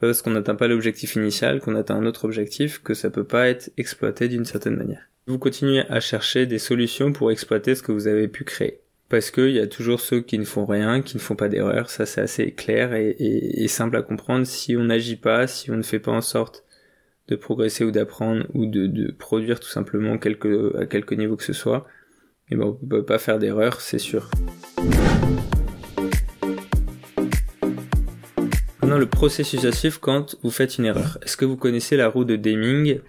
parce 0.00 0.22
qu'on 0.22 0.30
n'atteint 0.30 0.54
pas 0.54 0.68
l'objectif 0.68 1.16
initial, 1.16 1.60
qu'on 1.60 1.74
atteint 1.74 1.96
un 1.96 2.06
autre 2.06 2.24
objectif, 2.24 2.80
que 2.84 2.94
ça 2.94 3.10
peut 3.10 3.24
pas 3.24 3.48
être 3.48 3.72
exploité 3.76 4.28
d'une 4.28 4.44
certaine 4.44 4.76
manière. 4.76 5.08
Vous 5.28 5.38
continuez 5.38 5.84
à 5.90 6.00
chercher 6.00 6.46
des 6.46 6.58
solutions 6.58 7.12
pour 7.12 7.30
exploiter 7.30 7.74
ce 7.74 7.82
que 7.82 7.92
vous 7.92 8.06
avez 8.06 8.28
pu 8.28 8.44
créer. 8.44 8.80
Parce 9.10 9.30
qu'il 9.30 9.50
y 9.50 9.60
a 9.60 9.66
toujours 9.66 10.00
ceux 10.00 10.22
qui 10.22 10.38
ne 10.38 10.44
font 10.46 10.64
rien, 10.64 11.02
qui 11.02 11.18
ne 11.18 11.20
font 11.20 11.36
pas 11.36 11.50
d'erreur, 11.50 11.90
ça 11.90 12.06
c'est 12.06 12.22
assez 12.22 12.52
clair 12.52 12.94
et, 12.94 13.68
simple 13.68 13.98
à 13.98 14.02
comprendre. 14.02 14.46
Si 14.46 14.74
on 14.74 14.84
n'agit 14.84 15.16
pas, 15.16 15.46
si 15.46 15.70
on 15.70 15.76
ne 15.76 15.82
fait 15.82 15.98
pas 15.98 16.12
en 16.12 16.22
sorte 16.22 16.64
de 17.28 17.36
progresser 17.36 17.84
ou 17.84 17.90
d'apprendre 17.90 18.46
ou 18.54 18.64
de, 18.64 19.12
produire 19.18 19.60
tout 19.60 19.68
simplement 19.68 20.14
à 20.14 20.16
quelque 20.16 21.14
niveau 21.14 21.36
que 21.36 21.44
ce 21.44 21.52
soit, 21.52 21.86
et 22.50 22.56
ben 22.56 22.64
on 22.64 22.86
peut 22.86 23.04
pas 23.04 23.18
faire 23.18 23.38
d'erreur, 23.38 23.82
c'est 23.82 23.98
sûr. 23.98 24.30
Maintenant, 28.80 28.96
le 28.96 29.06
processus 29.10 29.66
à 29.66 29.72
suivre 29.72 30.00
quand 30.00 30.36
vous 30.42 30.50
faites 30.50 30.78
une 30.78 30.86
erreur. 30.86 31.18
Est-ce 31.20 31.36
que 31.36 31.44
vous 31.44 31.58
connaissez 31.58 31.98
la 31.98 32.08
roue 32.08 32.24
de 32.24 32.36
Deming? 32.36 33.00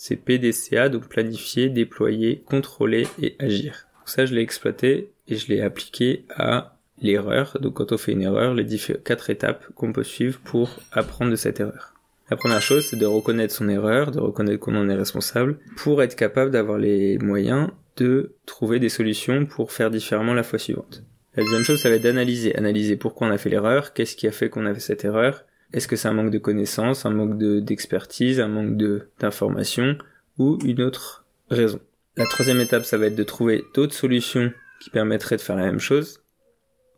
C'est 0.00 0.14
PDCA, 0.14 0.88
donc 0.88 1.08
planifier, 1.08 1.68
déployer, 1.70 2.40
contrôler 2.46 3.08
et 3.20 3.34
agir. 3.40 3.88
Pour 3.98 4.08
ça, 4.08 4.26
je 4.26 4.34
l'ai 4.34 4.42
exploité 4.42 5.10
et 5.26 5.34
je 5.34 5.48
l'ai 5.48 5.60
appliqué 5.60 6.24
à 6.36 6.76
l'erreur. 7.02 7.58
Donc 7.60 7.74
quand 7.74 7.90
on 7.90 7.98
fait 7.98 8.12
une 8.12 8.22
erreur, 8.22 8.54
les 8.54 8.64
quatre 9.04 9.28
étapes 9.28 9.66
qu'on 9.74 9.92
peut 9.92 10.04
suivre 10.04 10.38
pour 10.44 10.70
apprendre 10.92 11.32
de 11.32 11.36
cette 11.36 11.58
erreur. 11.58 11.94
La 12.30 12.36
première 12.36 12.62
chose, 12.62 12.84
c'est 12.84 12.96
de 12.96 13.06
reconnaître 13.06 13.52
son 13.52 13.68
erreur, 13.68 14.12
de 14.12 14.20
reconnaître 14.20 14.60
qu'on 14.60 14.76
en 14.76 14.88
est 14.88 14.94
responsable, 14.94 15.58
pour 15.76 16.00
être 16.00 16.14
capable 16.14 16.52
d'avoir 16.52 16.78
les 16.78 17.18
moyens 17.18 17.68
de 17.96 18.34
trouver 18.46 18.78
des 18.78 18.90
solutions 18.90 19.46
pour 19.46 19.72
faire 19.72 19.90
différemment 19.90 20.34
la 20.34 20.44
fois 20.44 20.60
suivante. 20.60 21.02
La 21.34 21.42
deuxième 21.42 21.64
chose, 21.64 21.80
ça 21.80 21.88
va 21.88 21.96
être 21.96 22.02
d'analyser. 22.02 22.54
Analyser 22.54 22.96
pourquoi 22.96 23.26
on 23.26 23.30
a 23.32 23.38
fait 23.38 23.50
l'erreur, 23.50 23.94
qu'est-ce 23.94 24.14
qui 24.14 24.28
a 24.28 24.32
fait 24.32 24.48
qu'on 24.48 24.64
a 24.64 24.74
fait 24.74 24.80
cette 24.80 25.04
erreur, 25.04 25.44
est-ce 25.72 25.88
que 25.88 25.96
c'est 25.96 26.08
un 26.08 26.14
manque 26.14 26.30
de 26.30 26.38
connaissances, 26.38 27.04
un 27.04 27.10
manque 27.10 27.38
d'expertise, 27.38 28.40
un 28.40 28.48
manque 28.48 28.76
d'information, 29.20 29.98
ou 30.38 30.58
une 30.64 30.80
autre 30.80 31.26
raison? 31.50 31.80
La 32.16 32.26
troisième 32.26 32.60
étape, 32.60 32.84
ça 32.84 32.98
va 32.98 33.06
être 33.06 33.16
de 33.16 33.24
trouver 33.24 33.64
d'autres 33.74 33.94
solutions 33.94 34.52
qui 34.80 34.90
permettraient 34.90 35.36
de 35.36 35.42
faire 35.42 35.56
la 35.56 35.66
même 35.66 35.78
chose, 35.78 36.22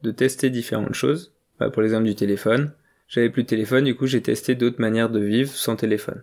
de 0.02 0.10
tester 0.10 0.50
différentes 0.50 0.94
choses. 0.94 1.32
Bah, 1.58 1.70
pour 1.70 1.82
l'exemple 1.82 2.04
du 2.04 2.14
téléphone, 2.14 2.72
j'avais 3.08 3.28
plus 3.28 3.42
de 3.42 3.48
téléphone, 3.48 3.84
du 3.84 3.96
coup 3.96 4.06
j'ai 4.06 4.22
testé 4.22 4.54
d'autres 4.54 4.80
manières 4.80 5.10
de 5.10 5.20
vivre 5.20 5.50
sans 5.50 5.76
téléphone. 5.76 6.22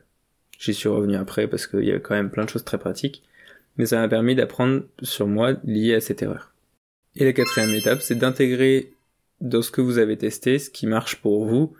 J'y 0.57 0.73
suis 0.73 0.89
revenu 0.89 1.15
après 1.15 1.47
parce 1.47 1.67
qu'il 1.67 1.83
y 1.83 1.91
avait 1.91 2.01
quand 2.01 2.15
même 2.15 2.31
plein 2.31 2.45
de 2.45 2.49
choses 2.49 2.63
très 2.63 2.79
pratiques, 2.79 3.23
mais 3.77 3.85
ça 3.85 3.99
m'a 3.99 4.07
permis 4.07 4.35
d'apprendre 4.35 4.83
sur 5.03 5.27
moi 5.27 5.53
lié 5.63 5.95
à 5.95 6.01
cette 6.01 6.23
erreur. 6.23 6.53
Et 7.15 7.25
la 7.25 7.33
quatrième 7.33 7.73
étape, 7.73 8.01
c'est 8.01 8.15
d'intégrer 8.15 8.93
dans 9.41 9.61
ce 9.61 9.69
que 9.69 9.81
vous 9.81 9.99
avez 9.99 10.17
testé 10.17 10.57
ce 10.57 10.69
qui 10.69 10.87
marche 10.87 11.17
pour 11.17 11.45
vous 11.45 11.75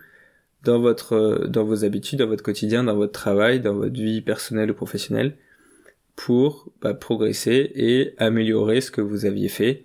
dans 0.64 0.80
votre 0.80 1.46
dans 1.48 1.64
vos 1.64 1.84
habitudes, 1.84 2.18
dans 2.18 2.26
votre 2.26 2.42
quotidien, 2.42 2.84
dans 2.84 2.96
votre 2.96 3.12
travail, 3.12 3.60
dans 3.60 3.74
votre 3.74 3.94
vie 3.94 4.20
personnelle 4.20 4.70
ou 4.70 4.74
professionnelle 4.74 5.36
pour 6.16 6.72
bah, 6.82 6.94
progresser 6.94 7.70
et 7.74 8.14
améliorer 8.18 8.80
ce 8.80 8.90
que 8.90 9.00
vous 9.00 9.24
aviez 9.24 9.48
fait 9.48 9.84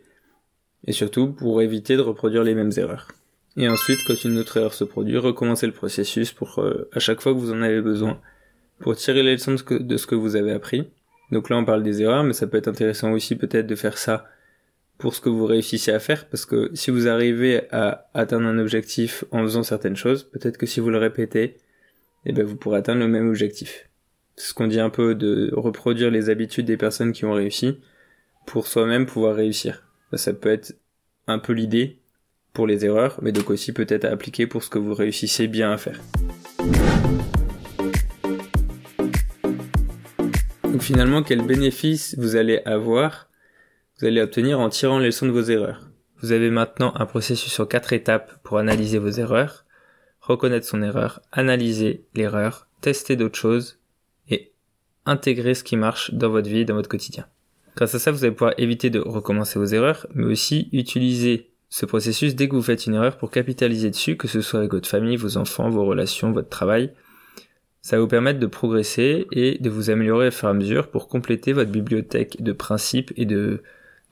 et 0.85 0.91
surtout 0.91 1.31
pour 1.31 1.61
éviter 1.61 1.95
de 1.95 2.01
reproduire 2.01 2.43
les 2.43 2.55
mêmes 2.55 2.71
erreurs. 2.75 3.07
Et 3.55 3.69
ensuite, 3.69 3.99
quand 4.07 4.23
une 4.23 4.39
autre 4.39 4.57
erreur 4.57 4.73
se 4.73 4.83
produit, 4.83 5.17
recommencer 5.17 5.67
le 5.67 5.73
processus 5.73 6.31
pour 6.31 6.59
euh, 6.59 6.89
à 6.91 6.99
chaque 6.99 7.21
fois 7.21 7.33
que 7.33 7.37
vous 7.37 7.51
en 7.51 7.61
avez 7.61 7.81
besoin, 7.81 8.19
pour 8.79 8.95
tirer 8.95 9.21
les 9.21 9.33
leçons 9.33 9.51
de 9.51 9.57
ce, 9.57 9.63
que, 9.63 9.75
de 9.75 9.97
ce 9.97 10.07
que 10.07 10.15
vous 10.15 10.35
avez 10.35 10.51
appris. 10.51 10.87
Donc 11.31 11.49
là, 11.49 11.57
on 11.57 11.65
parle 11.65 11.83
des 11.83 12.01
erreurs, 12.01 12.23
mais 12.23 12.33
ça 12.33 12.47
peut 12.47 12.57
être 12.57 12.67
intéressant 12.67 13.11
aussi 13.11 13.35
peut-être 13.35 13.67
de 13.67 13.75
faire 13.75 13.97
ça 13.97 14.25
pour 15.03 15.13
ce 15.13 15.19
que 15.19 15.27
vous 15.27 15.45
réussissez 15.45 15.91
à 15.91 15.99
faire, 15.99 16.29
parce 16.29 16.45
que 16.45 16.71
si 16.75 16.89
vous 16.89 17.09
arrivez 17.09 17.63
à 17.71 18.09
atteindre 18.13 18.47
un 18.47 18.57
objectif 18.57 19.25
en 19.31 19.43
faisant 19.43 19.61
certaines 19.61 19.97
choses, 19.97 20.23
peut-être 20.23 20.57
que 20.57 20.65
si 20.65 20.79
vous 20.79 20.89
le 20.91 20.97
répétez, 20.97 21.57
eh 22.25 22.31
ben 22.31 22.45
vous 22.45 22.55
pourrez 22.55 22.77
atteindre 22.77 23.01
le 23.01 23.09
même 23.09 23.27
objectif. 23.27 23.89
C'est 24.37 24.47
ce 24.47 24.53
qu'on 24.53 24.67
dit 24.67 24.79
un 24.79 24.89
peu 24.89 25.13
de 25.13 25.51
reproduire 25.57 26.09
les 26.09 26.29
habitudes 26.29 26.67
des 26.67 26.77
personnes 26.77 27.11
qui 27.11 27.25
ont 27.25 27.33
réussi 27.33 27.79
pour 28.45 28.65
soi-même 28.65 29.05
pouvoir 29.05 29.35
réussir. 29.35 29.83
Ça 30.13 30.31
peut 30.31 30.47
être 30.47 30.73
un 31.27 31.37
peu 31.37 31.51
l'idée, 31.51 31.99
pour 32.53 32.65
les 32.65 32.85
erreurs, 32.85 33.19
mais 33.21 33.33
donc 33.33 33.49
aussi 33.49 33.73
peut-être 33.73 34.05
à 34.05 34.09
appliquer 34.11 34.47
pour 34.47 34.63
ce 34.63 34.69
que 34.69 34.79
vous 34.79 34.93
réussissez 34.93 35.49
bien 35.49 35.73
à 35.73 35.77
faire. 35.77 35.99
Donc 40.63 40.81
finalement, 40.81 41.23
quel 41.23 41.41
bénéfice 41.41 42.15
vous 42.17 42.37
allez 42.37 42.61
avoir, 42.63 43.27
vous 43.99 44.07
allez 44.07 44.21
obtenir 44.21 44.59
en 44.59 44.69
tirant 44.69 44.99
les 44.99 45.07
leçons 45.07 45.27
de 45.27 45.31
vos 45.31 45.43
erreurs. 45.43 45.89
Vous 46.21 46.31
avez 46.31 46.49
maintenant 46.49 46.93
un 46.95 47.05
processus 47.05 47.51
sur 47.51 47.67
quatre 47.67 47.93
étapes 47.93 48.39
pour 48.43 48.57
analyser 48.57 48.97
vos 48.97 49.09
erreurs, 49.09 49.65
reconnaître 50.19 50.65
son 50.65 50.81
erreur, 50.81 51.21
analyser 51.31 52.05
l'erreur, 52.15 52.67
tester 52.81 53.15
d'autres 53.15 53.37
choses 53.37 53.79
et 54.29 54.51
intégrer 55.05 55.53
ce 55.53 55.63
qui 55.63 55.75
marche 55.75 56.13
dans 56.13 56.29
votre 56.29 56.49
vie, 56.49 56.65
dans 56.65 56.75
votre 56.75 56.89
quotidien. 56.89 57.25
Grâce 57.75 57.95
à 57.95 57.99
ça, 57.99 58.11
vous 58.11 58.23
allez 58.23 58.33
pouvoir 58.33 58.53
éviter 58.57 58.89
de 58.89 58.99
recommencer 58.99 59.59
vos 59.59 59.65
erreurs, 59.65 60.07
mais 60.13 60.25
aussi 60.25 60.69
utiliser 60.71 61.51
ce 61.69 61.85
processus 61.85 62.35
dès 62.35 62.47
que 62.47 62.55
vous 62.55 62.61
faites 62.61 62.85
une 62.85 62.95
erreur 62.95 63.17
pour 63.17 63.31
capitaliser 63.31 63.89
dessus, 63.89 64.15
que 64.15 64.27
ce 64.27 64.41
soit 64.41 64.59
avec 64.59 64.71
votre 64.73 64.87
famille, 64.87 65.17
vos 65.17 65.37
enfants, 65.37 65.69
vos 65.69 65.85
relations, 65.85 66.31
votre 66.31 66.49
travail. 66.49 66.93
Ça 67.81 67.97
va 67.97 68.01
vous 68.01 68.07
permettre 68.07 68.39
de 68.39 68.47
progresser 68.47 69.27
et 69.31 69.57
de 69.57 69.69
vous 69.69 69.89
améliorer 69.89 70.27
au 70.27 70.31
fur 70.31 70.47
et 70.47 70.51
à 70.51 70.53
mesure 70.53 70.87
pour 70.89 71.07
compléter 71.07 71.51
votre 71.51 71.71
bibliothèque 71.71 72.41
de 72.41 72.53
principes 72.53 73.11
et 73.17 73.25
de, 73.25 73.63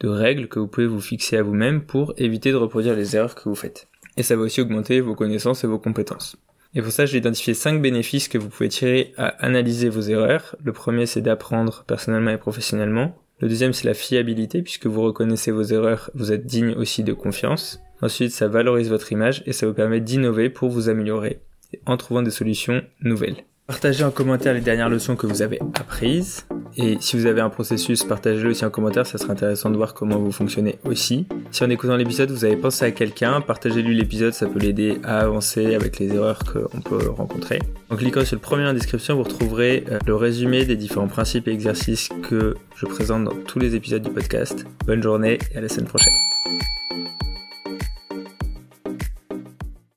de 0.01 0.09
règles 0.09 0.47
que 0.47 0.59
vous 0.59 0.67
pouvez 0.67 0.87
vous 0.87 0.99
fixer 0.99 1.37
à 1.37 1.43
vous-même 1.43 1.81
pour 1.81 2.13
éviter 2.17 2.51
de 2.51 2.57
reproduire 2.57 2.95
les 2.95 3.15
erreurs 3.15 3.35
que 3.35 3.47
vous 3.47 3.55
faites. 3.55 3.87
Et 4.17 4.23
ça 4.23 4.35
va 4.35 4.43
aussi 4.43 4.59
augmenter 4.61 4.99
vos 4.99 5.15
connaissances 5.15 5.63
et 5.63 5.67
vos 5.67 5.79
compétences. 5.79 6.35
Et 6.73 6.81
pour 6.81 6.91
ça, 6.91 7.05
j'ai 7.05 7.17
identifié 7.17 7.53
cinq 7.53 7.81
bénéfices 7.81 8.27
que 8.27 8.37
vous 8.37 8.49
pouvez 8.49 8.69
tirer 8.69 9.13
à 9.17 9.27
analyser 9.45 9.89
vos 9.89 10.01
erreurs. 10.01 10.55
Le 10.63 10.71
premier, 10.71 11.05
c'est 11.05 11.21
d'apprendre 11.21 11.83
personnellement 11.85 12.31
et 12.31 12.37
professionnellement. 12.37 13.15
Le 13.39 13.49
deuxième, 13.49 13.73
c'est 13.73 13.87
la 13.87 13.93
fiabilité, 13.93 14.61
puisque 14.61 14.85
vous 14.87 15.01
reconnaissez 15.01 15.51
vos 15.51 15.63
erreurs, 15.63 16.11
vous 16.13 16.31
êtes 16.31 16.45
digne 16.45 16.73
aussi 16.73 17.03
de 17.03 17.13
confiance. 17.13 17.81
Ensuite, 18.01 18.31
ça 18.31 18.47
valorise 18.47 18.89
votre 18.89 19.11
image 19.11 19.43
et 19.45 19.53
ça 19.53 19.67
vous 19.67 19.73
permet 19.73 19.99
d'innover 19.99 20.49
pour 20.49 20.69
vous 20.69 20.89
améliorer 20.89 21.41
en 21.85 21.97
trouvant 21.97 22.21
des 22.21 22.31
solutions 22.31 22.81
nouvelles. 23.01 23.43
Partagez 23.71 24.03
en 24.03 24.11
commentaire 24.11 24.53
les 24.53 24.59
dernières 24.59 24.89
leçons 24.89 25.15
que 25.15 25.25
vous 25.25 25.41
avez 25.41 25.57
apprises. 25.79 26.45
Et 26.75 26.97
si 26.99 27.15
vous 27.15 27.25
avez 27.25 27.39
un 27.39 27.49
processus, 27.49 28.03
partagez-le 28.03 28.49
aussi 28.49 28.65
en 28.65 28.69
commentaire, 28.69 29.07
ça 29.07 29.17
sera 29.17 29.31
intéressant 29.31 29.69
de 29.69 29.77
voir 29.77 29.93
comment 29.93 30.17
vous 30.17 30.33
fonctionnez 30.33 30.77
aussi. 30.83 31.25
Si 31.51 31.63
en 31.63 31.69
écoutant 31.69 31.95
l'épisode, 31.95 32.31
vous 32.31 32.43
avez 32.43 32.57
pensé 32.57 32.83
à 32.83 32.91
quelqu'un, 32.91 33.39
partagez-lui 33.39 33.95
l'épisode, 33.95 34.33
ça 34.33 34.47
peut 34.47 34.59
l'aider 34.59 34.97
à 35.05 35.19
avancer 35.19 35.73
avec 35.73 35.99
les 35.99 36.13
erreurs 36.13 36.39
qu'on 36.43 36.81
peut 36.81 37.11
rencontrer. 37.11 37.59
En 37.89 37.95
cliquant 37.95 38.25
sur 38.25 38.35
le 38.35 38.41
premier 38.41 38.67
en 38.67 38.73
description, 38.73 39.15
vous 39.15 39.23
retrouverez 39.23 39.85
euh, 39.89 39.99
le 40.05 40.15
résumé 40.15 40.65
des 40.65 40.75
différents 40.75 41.07
principes 41.07 41.47
et 41.47 41.51
exercices 41.51 42.09
que 42.23 42.55
je 42.75 42.85
présente 42.85 43.23
dans 43.23 43.35
tous 43.47 43.59
les 43.59 43.75
épisodes 43.75 44.03
du 44.03 44.11
podcast. 44.11 44.65
Bonne 44.85 45.01
journée 45.01 45.39
et 45.53 45.57
à 45.57 45.61
la 45.61 45.69
semaine 45.69 45.87
prochaine. 45.87 46.11